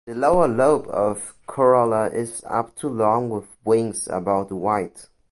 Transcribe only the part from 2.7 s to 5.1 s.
to long with wings about wide.